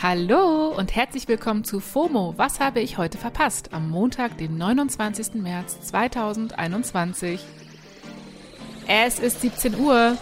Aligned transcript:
Hallo 0.00 0.68
und 0.68 0.94
herzlich 0.94 1.26
willkommen 1.26 1.64
zu 1.64 1.80
FOMO. 1.80 2.34
Was 2.36 2.60
habe 2.60 2.78
ich 2.78 2.98
heute 2.98 3.18
verpasst? 3.18 3.74
Am 3.74 3.90
Montag, 3.90 4.38
den 4.38 4.56
29. 4.56 5.34
März 5.34 5.80
2021. 5.88 7.44
Es 8.86 9.18
ist 9.18 9.40
17 9.40 9.76
Uhr. 9.80 10.16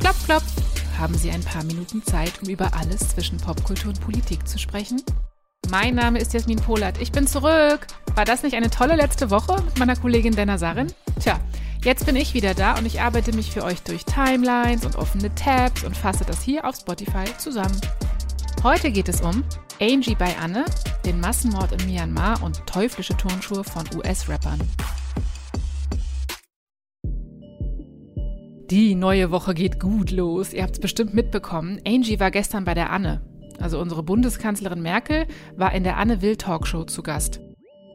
Klopf, 0.00 0.24
klopf. 0.24 0.52
Haben 0.98 1.14
Sie 1.14 1.30
ein 1.30 1.44
paar 1.44 1.62
Minuten 1.62 2.02
Zeit, 2.02 2.42
um 2.42 2.48
über 2.48 2.74
alles 2.74 3.10
zwischen 3.10 3.38
Popkultur 3.38 3.90
und 3.90 4.00
Politik 4.00 4.48
zu 4.48 4.58
sprechen? 4.58 5.00
Mein 5.70 5.94
Name 5.94 6.18
ist 6.18 6.34
Jasmin 6.34 6.58
Polat. 6.58 7.00
Ich 7.00 7.12
bin 7.12 7.28
zurück. 7.28 7.86
War 8.16 8.24
das 8.24 8.42
nicht 8.42 8.56
eine 8.56 8.68
tolle 8.68 8.96
letzte 8.96 9.30
Woche 9.30 9.62
mit 9.62 9.78
meiner 9.78 9.94
Kollegin 9.94 10.34
Dana 10.34 10.58
Sarin? 10.58 10.92
Tja, 11.20 11.38
jetzt 11.84 12.04
bin 12.04 12.16
ich 12.16 12.34
wieder 12.34 12.52
da 12.52 12.76
und 12.76 12.84
ich 12.84 13.00
arbeite 13.00 13.32
mich 13.32 13.52
für 13.52 13.62
euch 13.62 13.80
durch 13.82 14.04
Timelines 14.06 14.84
und 14.84 14.96
offene 14.96 15.32
Tabs 15.36 15.84
und 15.84 15.96
fasse 15.96 16.24
das 16.24 16.42
hier 16.42 16.64
auf 16.64 16.74
Spotify 16.74 17.26
zusammen. 17.38 17.80
Heute 18.64 18.90
geht 18.90 19.08
es 19.08 19.20
um 19.20 19.44
Angie 19.80 20.16
bei 20.16 20.36
Anne, 20.36 20.64
den 21.06 21.20
Massenmord 21.20 21.80
in 21.80 21.88
Myanmar 21.88 22.42
und 22.42 22.66
teuflische 22.66 23.16
Turnschuhe 23.16 23.62
von 23.62 23.84
US-Rappern. 23.96 24.58
Die 28.68 28.96
neue 28.96 29.30
Woche 29.30 29.54
geht 29.54 29.78
gut 29.78 30.10
los. 30.10 30.52
Ihr 30.52 30.64
habt 30.64 30.72
es 30.72 30.80
bestimmt 30.80 31.14
mitbekommen. 31.14 31.80
Angie 31.86 32.18
war 32.18 32.32
gestern 32.32 32.64
bei 32.64 32.74
der 32.74 32.90
Anne. 32.90 33.22
Also 33.60 33.78
unsere 33.78 34.02
Bundeskanzlerin 34.02 34.82
Merkel 34.82 35.26
war 35.56 35.72
in 35.72 35.84
der 35.84 35.96
Anne 35.96 36.20
Will 36.20 36.34
Talkshow 36.34 36.82
zu 36.82 37.04
Gast. 37.04 37.40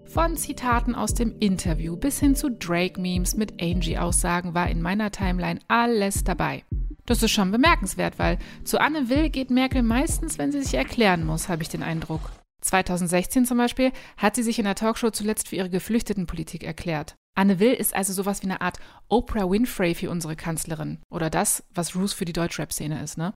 Von 0.06 0.38
Zitaten 0.38 0.96
aus 0.96 1.14
dem 1.14 1.36
Interview 1.40 1.98
bis 1.98 2.22
hin 2.22 2.36
zu 2.36 2.50
Drake-Memes 2.50 3.36
mit 3.36 3.62
Angie-Aussagen 3.62 4.54
war 4.54 4.70
in 4.70 4.82
meiner 4.82 5.12
Timeline 5.12 5.60
alles 5.68 6.24
dabei. 6.24 6.64
Das 7.06 7.22
ist 7.22 7.32
schon 7.32 7.52
bemerkenswert, 7.52 8.18
weil 8.18 8.40
zu 8.64 8.80
Anne 8.80 9.10
Will 9.10 9.30
geht 9.30 9.50
Merkel 9.50 9.84
meistens, 9.84 10.38
wenn 10.38 10.52
sie 10.52 10.62
sich 10.62 10.74
erklären 10.74 11.26
muss, 11.26 11.50
habe 11.50 11.62
ich 11.62 11.70
den 11.70 11.84
Eindruck. 11.84 12.32
2016 12.62 13.46
zum 13.46 13.58
Beispiel 13.58 13.92
hat 14.16 14.36
sie 14.36 14.44
sich 14.44 14.58
in 14.58 14.64
der 14.64 14.76
Talkshow 14.76 15.10
zuletzt 15.10 15.50
für 15.50 15.58
ihre 15.58 15.70
Geflüchtetenpolitik 15.70 16.64
erklärt. 16.64 17.16
Anne 17.36 17.60
Will 17.60 17.74
ist 17.74 17.94
also 17.94 18.14
sowas 18.14 18.42
wie 18.42 18.46
eine 18.46 18.62
Art 18.62 18.78
Oprah 19.10 19.50
Winfrey 19.50 19.96
für 19.96 20.10
unsere 20.10 20.38
Kanzlerin. 20.38 21.00
Oder 21.10 21.30
das, 21.30 21.64
was 21.74 21.96
Ruth 21.96 22.14
für 22.14 22.26
die 22.26 22.34
Deutschrap-Szene 22.34 23.04
ist, 23.04 23.18
ne? 23.18 23.34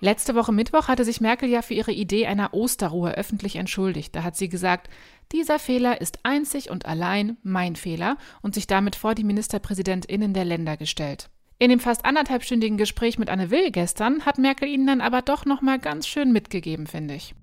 Letzte 0.00 0.34
Woche 0.34 0.50
Mittwoch 0.50 0.88
hatte 0.88 1.04
sich 1.04 1.20
Merkel 1.20 1.48
ja 1.48 1.62
für 1.62 1.74
ihre 1.74 1.92
Idee 1.92 2.26
einer 2.26 2.54
Osterruhe 2.54 3.12
öffentlich 3.12 3.54
entschuldigt. 3.54 4.16
Da 4.16 4.24
hat 4.24 4.36
sie 4.36 4.48
gesagt, 4.48 4.88
dieser 5.32 5.58
Fehler 5.58 6.00
ist 6.00 6.20
einzig 6.22 6.70
und 6.70 6.86
allein 6.86 7.36
mein 7.42 7.76
Fehler 7.76 8.16
und 8.42 8.54
sich 8.54 8.66
damit 8.66 8.96
vor 8.96 9.14
die 9.14 9.24
Ministerpräsidentinnen 9.24 10.34
der 10.34 10.44
Länder 10.44 10.76
gestellt. 10.76 11.30
In 11.58 11.70
dem 11.70 11.80
fast 11.80 12.04
anderthalbstündigen 12.04 12.76
Gespräch 12.76 13.18
mit 13.18 13.30
Anne 13.30 13.50
Will 13.50 13.70
gestern 13.70 14.26
hat 14.26 14.38
Merkel 14.38 14.68
ihnen 14.68 14.86
dann 14.86 15.00
aber 15.00 15.22
doch 15.22 15.44
noch 15.44 15.62
mal 15.62 15.78
ganz 15.78 16.06
schön 16.06 16.32
mitgegeben, 16.32 16.86
finde 16.86 17.14
ich. 17.14 17.34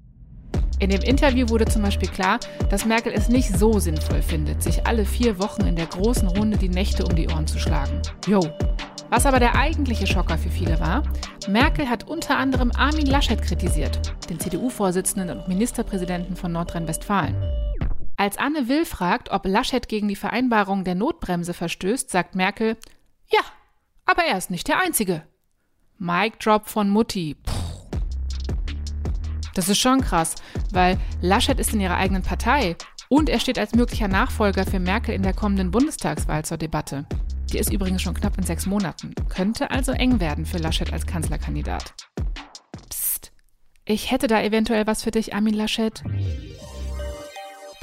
In 0.79 0.89
dem 0.89 1.01
Interview 1.01 1.49
wurde 1.49 1.65
zum 1.65 1.81
Beispiel 1.81 2.09
klar, 2.09 2.39
dass 2.69 2.85
Merkel 2.85 3.11
es 3.13 3.27
nicht 3.27 3.49
so 3.49 3.79
sinnvoll 3.79 4.21
findet, 4.21 4.63
sich 4.63 4.87
alle 4.87 5.05
vier 5.05 5.39
Wochen 5.39 5.65
in 5.65 5.75
der 5.75 5.87
großen 5.87 6.27
Runde 6.27 6.57
die 6.57 6.69
Nächte 6.69 7.05
um 7.05 7.15
die 7.15 7.27
Ohren 7.27 7.47
zu 7.47 7.59
schlagen. 7.59 8.01
Jo, 8.27 8.41
was 9.09 9.25
aber 9.25 9.39
der 9.39 9.55
eigentliche 9.55 10.05
Schocker 10.05 10.37
für 10.37 10.49
viele 10.49 10.79
war, 10.79 11.01
Merkel 11.47 11.89
hat 11.89 12.07
unter 12.07 12.37
anderem 12.37 12.71
Armin 12.77 13.07
Laschet 13.07 13.41
kritisiert, 13.41 13.99
den 14.29 14.39
CDU-Vorsitzenden 14.39 15.31
und 15.31 15.47
Ministerpräsidenten 15.47 16.35
von 16.35 16.51
Nordrhein-Westfalen. 16.51 17.35
Als 18.19 18.37
Anne 18.37 18.67
Will 18.67 18.83
fragt, 18.83 19.31
ob 19.31 19.45
Laschet 19.45 19.87
gegen 19.87 20.09
die 20.09 20.17
Vereinbarung 20.17 20.83
der 20.83 20.93
Notbremse 20.93 21.53
verstößt, 21.53 22.09
sagt 22.09 22.35
Merkel, 22.35 22.75
ja, 23.31 23.39
aber 24.03 24.25
er 24.25 24.37
ist 24.37 24.51
nicht 24.51 24.67
der 24.67 24.77
Einzige. 24.77 25.23
Mic 25.99 26.37
Drop 26.39 26.67
von 26.67 26.89
Mutti. 26.89 27.37
Puh. 27.41 27.53
Das 29.55 29.69
ist 29.69 29.77
schon 29.77 30.01
krass, 30.01 30.35
weil 30.73 30.97
Laschet 31.21 31.61
ist 31.61 31.73
in 31.73 31.79
ihrer 31.79 31.95
eigenen 31.95 32.21
Partei 32.21 32.75
und 33.07 33.29
er 33.29 33.39
steht 33.39 33.57
als 33.57 33.73
möglicher 33.73 34.09
Nachfolger 34.09 34.65
für 34.65 34.81
Merkel 34.81 35.15
in 35.15 35.23
der 35.23 35.33
kommenden 35.33 35.71
Bundestagswahl 35.71 36.43
zur 36.43 36.57
Debatte. 36.57 37.05
Die 37.53 37.57
ist 37.57 37.71
übrigens 37.71 38.01
schon 38.01 38.15
knapp 38.15 38.37
in 38.37 38.43
sechs 38.43 38.65
Monaten. 38.65 39.15
Könnte 39.29 39.71
also 39.71 39.93
eng 39.93 40.19
werden 40.19 40.45
für 40.45 40.57
Laschet 40.57 40.91
als 40.91 41.05
Kanzlerkandidat. 41.05 41.93
Psst. 42.89 43.31
Ich 43.85 44.11
hätte 44.11 44.27
da 44.27 44.41
eventuell 44.41 44.87
was 44.87 45.03
für 45.03 45.11
dich, 45.11 45.33
Armin 45.33 45.53
Laschet. 45.53 46.03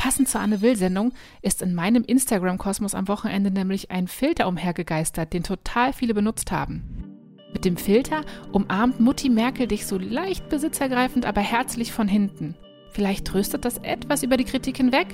Passend 0.06 0.28
zur 0.28 0.40
Anne 0.40 0.60
Will-Sendung 0.60 1.12
ist 1.42 1.62
in 1.62 1.74
meinem 1.74 2.04
Instagram-Kosmos 2.04 2.94
am 2.94 3.08
Wochenende 3.08 3.50
nämlich 3.50 3.90
ein 3.90 4.06
Filter 4.06 4.46
umhergegeistert, 4.46 5.32
den 5.32 5.42
total 5.42 5.92
viele 5.92 6.14
benutzt 6.14 6.52
haben. 6.52 7.18
Mit 7.52 7.64
dem 7.64 7.76
Filter 7.76 8.24
umarmt 8.52 9.00
Mutti 9.00 9.28
Merkel 9.28 9.66
dich 9.66 9.84
so 9.84 9.98
leicht 9.98 10.48
besitzergreifend, 10.48 11.26
aber 11.26 11.40
herzlich 11.40 11.90
von 11.90 12.06
hinten. 12.06 12.54
Vielleicht 12.92 13.26
tröstet 13.26 13.64
das 13.64 13.78
etwas 13.78 14.22
über 14.22 14.36
die 14.36 14.44
Kritik 14.44 14.76
hinweg? 14.76 15.08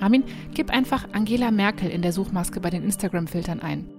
Armin, 0.00 0.24
gib 0.54 0.70
einfach 0.70 1.06
Angela 1.12 1.50
Merkel 1.50 1.90
in 1.90 2.00
der 2.00 2.14
Suchmaske 2.14 2.60
bei 2.60 2.70
den 2.70 2.82
Instagram-Filtern 2.82 3.60
ein. 3.60 3.90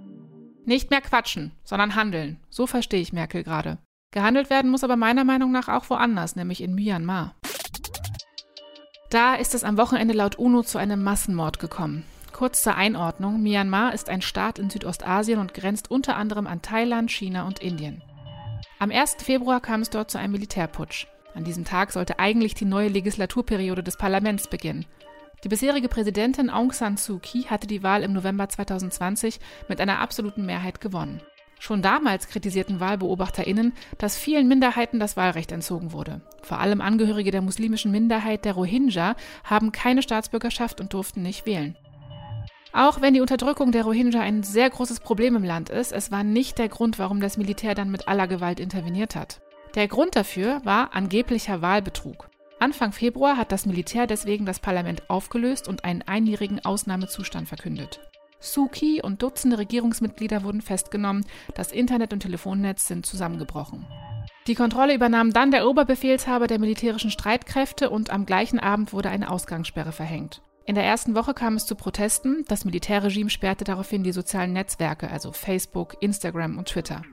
Nicht 0.66 0.90
mehr 0.90 1.02
quatschen, 1.02 1.52
sondern 1.63 1.94
handeln. 1.94 2.40
So 2.50 2.66
verstehe 2.66 3.02
ich 3.02 3.13
Merkel 3.13 3.44
gerade. 3.44 3.78
Gehandelt 4.09 4.50
werden 4.50 4.72
muss 4.72 4.84
aber 4.84 4.96
meiner 4.96 5.23
Meinung 5.23 5.52
nach 5.52 5.68
auch 5.68 5.88
woanders, 5.91 6.35
nämlich 6.35 6.63
in 6.63 6.73
Myanmar. 6.73 7.35
Da 9.12 9.36
ist 9.36 9.54
es 9.54 9.66
am 9.66 9.78
Wochenende 9.78 10.14
laut 10.14 10.40
UNO 10.40 10.64
zu 10.64 10.78
einem 10.78 11.04
Massenmord 11.04 11.60
gekommen. 11.60 12.06
Kurz 12.32 12.64
zur 12.64 12.76
Einordnung, 12.76 13.44
Myanmar 13.44 13.94
ist 13.94 14.08
ein 14.08 14.22
Staat 14.22 14.58
in 14.58 14.70
Südostasien 14.70 15.38
und 15.38 15.54
grenzt 15.54 15.92
unter 15.92 16.16
anderem 16.16 16.48
an 16.48 16.62
Thailand, 16.62 17.12
China 17.12 17.46
und 17.46 17.60
Indien. 17.60 18.02
Am 18.80 18.90
1. 18.90 19.18
Februar 19.22 19.60
kam 19.60 19.82
es 19.82 19.90
dort 19.90 20.10
zu 20.10 20.18
einem 20.18 20.32
Militärputsch. 20.32 21.08
An 21.36 21.44
diesem 21.44 21.66
Tag 21.66 21.92
sollte 21.92 22.20
eigentlich 22.20 22.54
die 22.54 22.64
neue 22.64 22.88
Legislaturperiode 22.88 23.84
des 23.84 23.98
Parlaments 23.98 24.48
beginnen. 24.48 24.86
Die 25.44 25.50
bisherige 25.50 25.90
Präsidentin 25.90 26.50
Aung 26.50 26.72
San 26.72 26.96
Suu 26.96 27.20
Kyi 27.20 27.44
hatte 27.44 27.68
die 27.68 27.84
Wahl 27.84 28.04
im 28.04 28.14
November 28.14 28.48
2020 28.48 29.42
mit 29.68 29.82
einer 29.82 30.00
absoluten 30.00 30.46
Mehrheit 30.46 30.80
gewonnen. 30.80 31.22
Schon 31.62 31.84
damals 31.84 32.28
kritisierten 32.28 32.80
WahlbeobachterInnen, 32.80 33.74
dass 34.00 34.18
vielen 34.18 34.48
Minderheiten 34.48 35.00
das 35.00 35.16
Wahlrecht 35.16 35.52
entzogen 35.52 35.92
wurde. 35.92 36.22
Vor 36.42 36.58
allem 36.58 36.82
Angehörige 36.82 37.30
der 37.30 37.44
muslimischen 37.44 37.92
Minderheit 37.92 38.46
der 38.46 38.54
Rohingya 38.54 39.16
haben 39.44 39.72
keine 39.72 40.02
Staatsbürgerschaft 40.02 40.82
und 40.82 40.92
durften 40.92 41.22
nicht 41.22 41.46
wählen. 41.46 41.78
Auch 42.74 43.00
wenn 43.02 43.14
die 43.14 43.22
Unterdrückung 43.22 43.72
der 43.72 43.84
Rohingya 43.84 44.22
ein 44.22 44.42
sehr 44.42 44.72
großes 44.72 45.02
Problem 45.02 45.36
im 45.36 45.44
Land 45.44 45.70
ist, 45.70 45.92
es 45.92 46.12
war 46.12 46.24
nicht 46.24 46.58
der 46.58 46.68
Grund, 46.68 46.98
warum 46.98 47.22
das 47.22 47.38
Militär 47.38 47.76
dann 47.76 47.92
mit 47.92 48.08
aller 48.08 48.28
Gewalt 48.28 48.60
interveniert 48.60 49.16
hat. 49.16 49.40
Der 49.76 49.88
Grund 49.88 50.16
dafür 50.16 50.62
war 50.64 50.96
angeblicher 50.96 51.62
Wahlbetrug. 51.62 52.28
Anfang 52.58 52.92
Februar 52.92 53.38
hat 53.38 53.52
das 53.52 53.68
Militär 53.68 54.08
deswegen 54.08 54.48
das 54.48 54.60
Parlament 54.60 55.12
aufgelöst 55.12 55.68
und 55.68 55.86
einen 55.86 56.02
einjährigen 56.02 56.66
Ausnahmezustand 56.66 57.48
verkündet. 57.48 58.00
Suki 58.41 59.02
und 59.02 59.22
Dutzende 59.22 59.57
Regierungsmitglieder 59.57 60.44
wurden 60.44 60.62
festgenommen, 60.62 61.25
das 61.56 61.72
Internet- 61.72 62.12
und 62.12 62.19
Telefonnetz 62.19 62.88
sind 62.88 63.06
zusammengebrochen. 63.06 63.88
Die 64.47 64.56
Kontrolle 64.56 64.96
übernahm 64.96 65.31
dann 65.31 65.52
der 65.52 65.68
Oberbefehlshaber 65.68 66.47
der 66.47 66.59
militärischen 66.59 67.12
Streitkräfte 67.12 67.90
und 67.90 68.09
am 68.09 68.25
gleichen 68.25 68.59
Abend 68.59 68.91
wurde 68.91 69.09
eine 69.09 69.29
Ausgangssperre 69.29 69.91
verhängt. 69.91 70.41
In 70.66 70.75
der 70.75 70.84
ersten 70.84 71.16
Woche 71.16 71.34
kam 71.34 71.56
es 71.56 71.66
zu 71.66 71.75
Protesten, 71.75 72.44
das 72.47 72.66
Militärregime 72.66 73.29
sperrte 73.29 73.63
daraufhin 73.63 74.03
die 74.03 74.12
sozialen 74.12 74.53
Netzwerke, 74.53 75.09
also 75.09 75.31
Facebook, 75.31 75.96
Instagram 76.02 76.58
und 76.58 76.69
Twitter. 76.69 77.03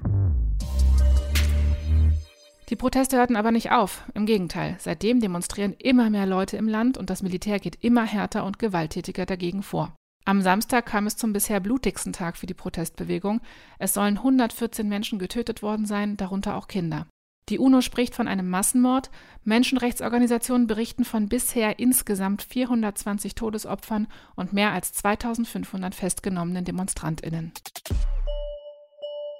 Die 2.68 2.76
Proteste 2.76 3.16
hörten 3.16 3.36
aber 3.36 3.50
nicht 3.50 3.72
auf. 3.72 4.04
Im 4.12 4.26
Gegenteil, 4.26 4.76
seitdem 4.78 5.20
demonstrieren 5.20 5.74
immer 5.78 6.10
mehr 6.10 6.26
Leute 6.26 6.58
im 6.58 6.68
Land 6.68 6.98
und 6.98 7.08
das 7.08 7.22
Militär 7.22 7.58
geht 7.58 7.82
immer 7.82 8.04
härter 8.04 8.44
und 8.44 8.58
gewalttätiger 8.58 9.24
dagegen 9.24 9.62
vor. 9.62 9.97
Am 10.28 10.42
Samstag 10.42 10.84
kam 10.84 11.06
es 11.06 11.16
zum 11.16 11.32
bisher 11.32 11.58
blutigsten 11.58 12.12
Tag 12.12 12.36
für 12.36 12.44
die 12.44 12.52
Protestbewegung. 12.52 13.40
Es 13.78 13.94
sollen 13.94 14.18
114 14.18 14.86
Menschen 14.86 15.18
getötet 15.18 15.62
worden 15.62 15.86
sein, 15.86 16.18
darunter 16.18 16.56
auch 16.56 16.69
Kinder. 16.69 17.06
Die 17.48 17.58
UNO 17.58 17.80
spricht 17.80 18.14
von 18.14 18.28
einem 18.28 18.50
Massenmord. 18.50 19.10
Menschenrechtsorganisationen 19.44 20.66
berichten 20.66 21.06
von 21.06 21.30
bisher 21.30 21.78
insgesamt 21.78 22.42
420 22.42 23.36
Todesopfern 23.36 24.06
und 24.36 24.52
mehr 24.52 24.72
als 24.72 24.92
2500 24.92 25.94
festgenommenen 25.94 26.66
Demonstrantinnen. 26.66 27.54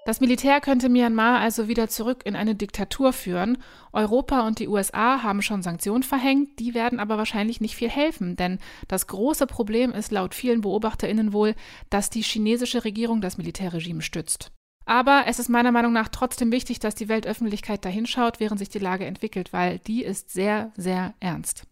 Das 0.09 0.23
Militär 0.23 0.63
könnte 0.63 0.89
Myanmar 0.89 1.39
also 1.39 1.69
wieder 1.69 1.91
zurück 1.91 2.23
in 2.25 2.35
eine 2.35 2.55
Diktatur 2.55 3.13
führen. 3.13 3.59
Europa 3.93 4.47
und 4.47 4.59
die 4.59 4.67
USA 4.67 5.23
haben 5.23 5.43
schon 5.43 5.61
Sanktionen 5.61 6.03
verhängt, 6.03 6.59
die 6.61 6.73
werden 6.73 6.99
aber 6.99 7.19
wahrscheinlich 7.19 7.61
nicht 7.61 7.77
viel 7.77 7.91
helfen, 7.91 8.35
denn 8.35 8.59
das 8.89 9.07
große 9.07 9.47
Problem 9.47 9.93
ist 9.93 10.11
laut 10.11 10.35
vielen 10.35 10.63
Beobachterinnen 10.63 11.35
wohl, 11.35 11.55
dass 11.91 12.09
die 12.09 12.23
chinesische 12.23 12.87
Regierung 12.87 13.21
das 13.21 13.37
Militärregime 13.37 14.01
stützt. 14.01 14.51
Aber 14.87 15.25
es 15.27 15.39
ist 15.39 15.51
meiner 15.51 15.73
Meinung 15.73 15.93
nach 15.93 16.09
trotzdem 16.09 16.53
wichtig, 16.53 16.79
dass 16.79 16.95
die 16.95 17.11
Weltöffentlichkeit 17.11 17.85
dahinschaut, 17.85 18.41
während 18.41 18.59
sich 18.59 18.71
die 18.71 18.79
Lage 18.79 19.05
entwickelt, 19.05 19.53
weil 19.53 19.79
die 19.79 20.05
ist 20.05 20.31
sehr, 20.31 20.73
sehr 20.75 21.13
ernst. 21.21 21.65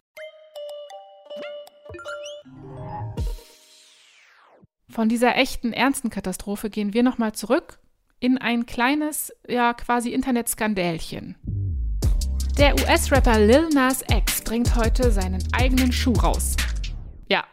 Von 4.90 5.08
dieser 5.08 5.36
echten, 5.36 5.72
ernsten 5.72 6.10
Katastrophe 6.10 6.68
gehen 6.68 6.92
wir 6.92 7.02
nochmal 7.02 7.32
zurück 7.32 7.78
in 8.26 8.38
ein 8.38 8.66
kleines, 8.66 9.32
ja 9.46 9.72
quasi 9.72 10.10
Internetskandälchen. 10.10 11.36
Der 12.58 12.74
US-Rapper 12.74 13.38
Lil 13.38 13.68
Nas 13.68 14.02
X 14.10 14.42
bringt 14.42 14.74
heute 14.74 15.12
seinen 15.12 15.44
eigenen 15.52 15.92
Schuh 15.92 16.14
raus. 16.14 16.56
Ja, 17.28 17.44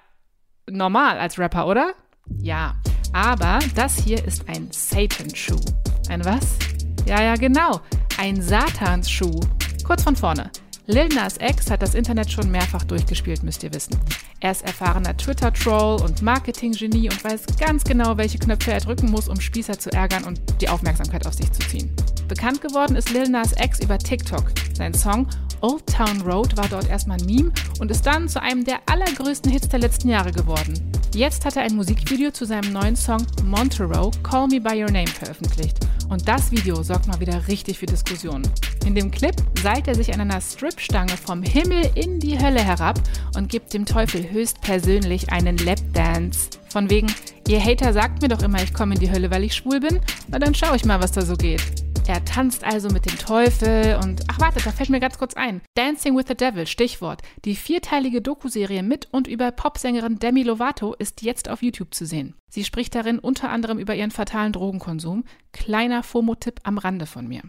normal 0.68 1.20
als 1.20 1.38
Rapper, 1.38 1.68
oder? 1.68 1.94
Ja, 2.40 2.74
aber 3.14 3.60
das 3.76 4.00
hier 4.00 4.26
ist 4.26 4.50
ein 4.50 4.70
Satan-Schuh. 4.72 5.62
Ein 6.10 6.26
was? 6.26 6.58
Ja, 7.06 7.22
ja, 7.22 7.36
genau. 7.36 7.80
Ein 8.18 8.42
Satanschuh. 8.42 9.42
Kurz 9.84 10.02
von 10.02 10.16
vorne. 10.16 10.50
Lil 10.86 11.08
Nas 11.08 11.38
X 11.40 11.72
hat 11.72 11.82
das 11.82 11.96
Internet 11.96 12.30
schon 12.30 12.52
mehrfach 12.52 12.84
durchgespielt, 12.84 13.42
müsst 13.42 13.64
ihr 13.64 13.74
wissen. 13.74 13.98
Er 14.42 14.52
ist 14.52 14.64
erfahrener 14.64 15.16
Twitter-Troll 15.16 16.02
und 16.02 16.22
Marketing-Genie 16.22 17.10
und 17.10 17.24
weiß 17.24 17.44
ganz 17.58 17.86
genau, 17.86 18.18
welche 18.18 18.38
Knöpfe 18.38 18.74
er 18.74 18.82
drücken 18.82 19.10
muss, 19.10 19.30
um 19.30 19.40
Spießer 19.40 19.80
zu 19.80 19.94
ärgern 19.94 20.26
und 20.26 20.42
die 20.60 20.68
Aufmerksamkeit 20.68 21.26
auf 21.26 21.36
sich 21.36 21.50
zu 21.54 21.62
ziehen. 21.70 21.96
Bekannt 22.28 22.60
geworden 22.60 22.98
ist 22.98 23.12
Lil 23.12 23.30
Nas 23.30 23.54
X 23.58 23.80
über 23.80 23.98
TikTok. 23.98 24.52
Sein 24.74 24.94
Song 24.94 25.26
Old 25.62 25.88
Town 25.88 26.20
Road 26.22 26.58
war 26.58 26.68
dort 26.68 26.90
erstmal 26.90 27.18
ein 27.18 27.26
Meme 27.26 27.54
und 27.80 27.90
ist 27.90 28.06
dann 28.06 28.28
zu 28.28 28.42
einem 28.42 28.66
der 28.66 28.82
allergrößten 28.88 29.50
Hits 29.50 29.70
der 29.70 29.80
letzten 29.80 30.10
Jahre 30.10 30.34
geworden. 30.34 30.74
Jetzt 31.16 31.46
hat 31.46 31.56
er 31.56 31.64
ein 31.64 31.78
Musikvideo 31.78 32.32
zu 32.32 32.44
seinem 32.44 32.74
neuen 32.74 32.98
Song 32.98 33.26
Monteroe 33.46 34.12
Call 34.22 34.48
Me 34.50 34.60
By 34.60 34.84
Your 34.84 34.92
Name 34.92 35.08
veröffentlicht. 35.08 35.78
Und 36.14 36.28
das 36.28 36.52
Video 36.52 36.84
sorgt 36.84 37.08
mal 37.08 37.20
wieder 37.20 37.48
richtig 37.48 37.80
für 37.80 37.88
Diskussionen. 37.88 38.48
In 38.86 38.94
dem 38.94 39.10
Clip 39.10 39.34
seilt 39.64 39.88
er 39.88 39.96
sich 39.96 40.14
an 40.14 40.22
einer 40.22 40.40
Stripstange 40.40 41.18
vom 41.18 41.42
Himmel 41.42 41.90
in 41.96 42.20
die 42.20 42.40
Hölle 42.40 42.64
herab 42.64 43.02
und 43.36 43.50
gibt 43.50 43.74
dem 43.74 43.84
Teufel 43.84 44.30
höchstpersönlich 44.30 45.32
einen 45.32 45.58
Lapdance. 45.58 46.52
Von 46.70 46.92
wegen, 46.92 47.12
ihr 47.48 47.60
Hater 47.60 47.94
sagt 47.94 48.22
mir 48.22 48.28
doch 48.28 48.44
immer, 48.44 48.62
ich 48.62 48.76
komme 48.76 48.94
in 48.94 49.00
die 49.00 49.10
Hölle, 49.10 49.32
weil 49.32 49.44
ich 49.44 49.56
schwul 49.56 49.80
bin. 49.80 50.00
Na 50.28 50.38
dann 50.38 50.54
schau 50.54 50.76
ich 50.76 50.86
mal, 50.86 51.02
was 51.02 51.14
da 51.14 51.24
so 51.24 51.36
geht. 51.36 51.83
Er 52.06 52.26
tanzt 52.26 52.66
also 52.66 52.90
mit 52.90 53.06
dem 53.06 53.18
Teufel 53.18 53.98
und 54.04 54.24
ach 54.28 54.40
warte, 54.40 54.62
da 54.62 54.72
fällt 54.72 54.90
mir 54.90 55.00
ganz 55.00 55.18
kurz 55.18 55.36
ein. 55.36 55.62
Dancing 55.76 56.18
with 56.18 56.26
the 56.28 56.36
Devil, 56.36 56.68
Stichwort. 56.68 57.22
Die 57.46 57.56
vierteilige 57.56 58.22
Dokuserie 58.22 58.84
mit 58.84 59.08
und 59.12 59.28
über 59.28 59.52
Popsängerin 59.52 60.20
Demi 60.20 60.44
Lovato 60.44 60.94
ist 60.94 61.22
jetzt 61.22 61.50
auf 61.50 61.64
YouTube 61.64 61.94
zu 61.94 62.06
sehen. 62.06 62.36
Sie 62.50 62.66
spricht 62.66 62.94
darin 62.96 63.20
unter 63.20 63.50
anderem 63.50 63.80
über 63.80 63.96
ihren 63.96 64.12
fatalen 64.12 64.52
Drogenkonsum. 64.52 65.24
Kleiner 65.54 66.04
FOMO-Tipp 66.04 66.60
am 66.64 66.78
Rande 66.78 67.06
von 67.06 67.26
mir. 67.28 67.42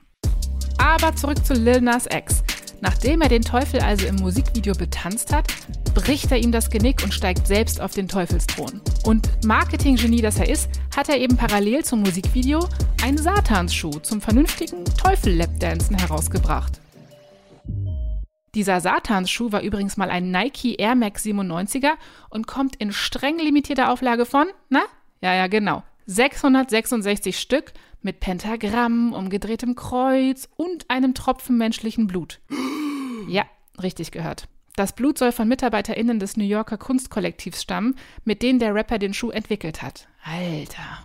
Aber 0.79 1.17
zurück 1.17 1.45
zu 1.45 1.55
Lil 1.55 1.81
Nas 1.81 2.07
X. 2.07 2.45
Nachdem 2.85 3.23
er 3.23 3.31
den 3.31 3.41
Teufel 3.41 3.81
also 3.81 4.07
im 4.07 4.17
Musikvideo 4.17 4.75
betanzt 4.75 5.33
hat, 5.33 5.47
bricht 5.95 6.31
er 6.31 6.37
ihm 6.37 6.53
das 6.53 6.69
Genick 6.69 7.03
und 7.03 7.15
steigt 7.15 7.47
selbst 7.47 7.81
auf 7.81 7.95
den 7.95 8.09
Teufelsthron. 8.09 8.83
Und 9.05 9.31
Marketinggenie, 9.43 10.21
das 10.21 10.39
er 10.39 10.51
ist, 10.51 10.69
hat 10.95 11.09
er 11.09 11.17
eben 11.17 11.35
parallel 11.35 11.83
zum 11.83 12.03
Musikvideo 12.03 12.69
einen 13.03 13.17
Satansschuh 13.17 14.01
zum 14.01 14.21
vernünftigen 14.21 14.85
Teufel-Lapdancen 14.85 15.97
herausgebracht. 15.97 16.79
Dieser 18.55 18.83
Satansschuh 18.83 19.51
war 19.51 19.63
übrigens 19.63 19.97
mal 19.97 20.11
ein 20.11 20.31
Nike 20.31 20.75
Air 20.75 20.95
Max 20.95 21.25
97er 21.25 21.93
und 22.29 22.47
kommt 22.47 22.77
in 22.77 22.93
streng 22.93 23.39
limitierter 23.39 23.91
Auflage 23.91 24.27
von, 24.27 24.47
na? 24.69 24.83
Ja, 25.23 25.33
ja, 25.33 25.47
genau. 25.47 25.83
666 26.05 27.41
Stück 27.41 27.73
mit 28.03 28.21
Pentagramm, 28.21 29.15
umgedrehtem 29.15 29.75
Kreuz 29.75 30.51
und 30.57 30.91
einem 30.91 31.15
Tropfen 31.15 31.57
menschlichen 31.57 32.07
Blut. 32.07 32.41
Ja, 33.29 33.45
richtig 33.83 34.11
gehört. 34.11 34.49
Das 34.77 34.93
Blut 34.93 35.19
soll 35.19 35.31
von 35.31 35.47
MitarbeiterInnen 35.47 36.19
des 36.19 36.37
New 36.37 36.45
Yorker 36.45 36.79
Kunstkollektivs 36.79 37.63
stammen, 37.63 37.95
mit 38.25 38.43
denen 38.43 38.59
der 38.59 38.75
Rapper 38.75 38.99
den 38.99 39.15
Schuh 39.15 39.31
entwickelt 39.31 39.83
hat. 39.83 40.09
Alter. 40.25 41.05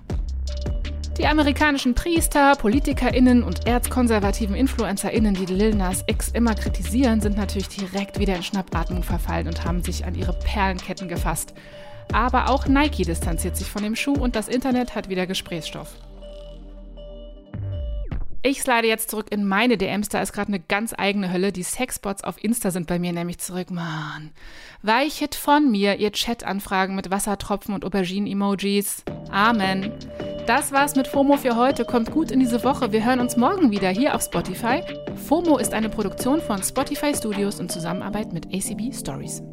Die 1.20 1.28
amerikanischen 1.28 1.96
Priester, 1.96 2.56
PolitikerInnen 2.56 3.44
und 3.44 3.68
erzkonservativen 3.68 4.56
InfluencerInnen, 4.56 5.36
die 5.36 5.46
Lil 5.46 5.76
Nas 5.76 6.04
X 6.08 6.30
immer 6.30 6.56
kritisieren, 6.56 7.20
sind 7.20 7.38
natürlich 7.38 7.68
direkt 7.68 8.20
wieder 8.20 8.38
in 8.38 8.44
Schnappatmung 8.44 9.04
verfallen 9.04 9.48
und 9.48 9.66
haben 9.66 9.84
sich 9.84 10.06
an 10.06 10.16
ihre 10.16 10.34
Perlenketten 10.34 11.10
gefasst. 11.10 11.54
Aber 12.14 12.50
auch 12.50 12.68
Nike 12.68 13.04
distanziert 13.04 13.58
sich 13.58 13.70
von 13.70 13.84
dem 13.84 13.96
Schuh 13.96 14.14
und 14.14 14.36
das 14.36 14.48
Internet 14.48 14.96
hat 14.96 15.10
wieder 15.10 15.28
Gesprächsstoff. 15.28 15.94
Ich 18.42 18.62
slide 18.62 18.88
jetzt 18.88 19.10
zurück 19.10 19.28
in 19.32 19.46
meine 19.46 19.78
DMs, 19.78 20.08
da 20.08 20.22
ist 20.22 20.32
gerade 20.32 20.48
eine 20.48 20.62
ganz 20.62 20.94
eigene 20.98 21.32
Hölle. 21.34 21.52
Die 21.52 21.64
Sexbots 21.64 22.24
auf 22.24 22.42
Insta 22.42 22.72
sind 22.72 22.88
bei 22.88 22.98
mir 22.98 23.12
nämlich 23.12 23.40
zurück. 23.40 23.70
Mann. 23.70 24.32
Weichet 24.82 25.36
von 25.36 25.70
mir, 25.70 25.98
ihr 25.98 26.14
Chat-Anfragen 26.14 26.96
mit 26.96 27.12
Wassertropfen 27.12 27.76
und 27.76 27.84
Auberginen-Emojis. 27.84 29.04
Amen. 29.30 29.92
Das 30.48 30.72
war's 30.72 30.96
mit 30.96 31.08
FOMO 31.08 31.36
für 31.36 31.58
heute. 31.58 31.84
Kommt 31.84 32.12
gut 32.12 32.32
in 32.32 32.40
diese 32.40 32.64
Woche. 32.64 32.94
Wir 32.94 33.06
hören 33.06 33.20
uns 33.20 33.36
morgen 33.36 33.72
wieder 33.72 33.90
hier 33.90 34.16
auf 34.16 34.22
Spotify. 34.22 34.84
FOMO 35.28 35.58
ist 35.58 35.74
eine 35.74 35.90
Produktion 35.90 36.42
von 36.42 36.64
Spotify 36.64 37.14
Studios 37.14 37.60
in 37.60 37.68
Zusammenarbeit 37.68 38.32
mit 38.32 38.46
ACB 38.48 38.94
Stories. 38.94 39.44